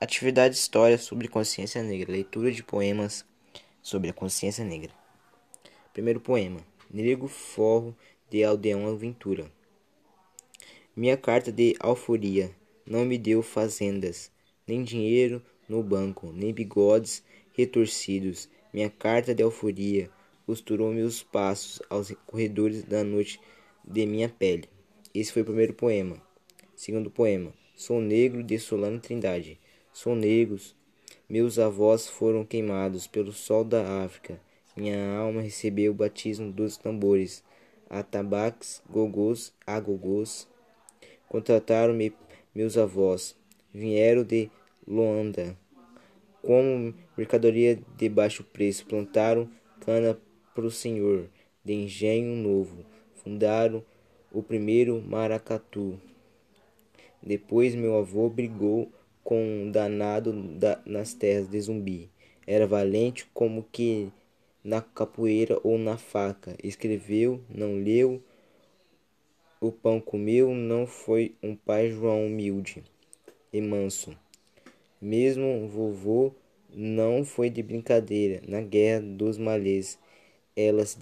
[0.00, 2.12] Atividade História sobre Consciência Negra.
[2.12, 3.24] Leitura de poemas
[3.82, 4.92] sobre a consciência negra.
[5.92, 6.60] Primeiro poema.
[6.88, 7.96] Nego Forro
[8.30, 9.50] de Aldeão Aventura.
[10.94, 12.54] Minha carta de alforia
[12.86, 14.30] não me deu fazendas,
[14.68, 18.48] nem dinheiro no banco, nem bigodes retorcidos.
[18.72, 20.08] Minha carta de alforia
[20.46, 23.40] costurou meus passos aos corredores da noite
[23.84, 24.68] de minha pele.
[25.12, 26.22] Esse foi o primeiro poema.
[26.76, 27.52] Segundo poema.
[27.74, 29.58] Sou negro de Solano Trindade.
[30.00, 30.76] Sou negros.
[31.28, 34.40] Meus avós foram queimados pelo sol da África.
[34.76, 37.42] Minha alma recebeu o batismo dos tambores.
[37.90, 40.46] Atabaques, gogos, agogos.
[41.28, 42.12] Contrataram-me
[42.54, 43.36] meus avós.
[43.74, 44.48] Vieram de
[44.86, 45.58] Luanda.
[46.42, 50.16] Como mercadoria de baixo preço, plantaram cana
[50.54, 51.28] para o senhor
[51.64, 52.86] de engenho novo.
[53.16, 53.84] Fundaram
[54.30, 56.00] o primeiro maracatu.
[57.20, 58.92] Depois meu avô brigou
[59.28, 62.08] com um danado da, nas terras de Zumbi.
[62.46, 64.10] Era valente como que
[64.64, 66.56] na capoeira ou na faca.
[66.64, 68.22] Escreveu, não leu,
[69.60, 72.82] o pão comeu, não foi um pai João humilde
[73.52, 74.16] e manso.
[74.98, 76.32] Mesmo vovô
[76.74, 78.40] não foi de brincadeira.
[78.48, 79.98] Na guerra dos malês,
[80.56, 80.98] ela se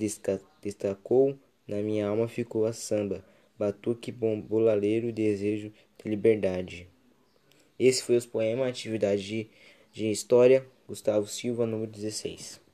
[0.61, 3.25] destacou, na minha alma ficou a samba
[3.57, 6.89] batuque, bombolaleiro, desejo de liberdade.
[7.79, 9.49] Esse foi os poemas, atividade de,
[9.93, 12.66] de história, Gustavo Silva, número 16.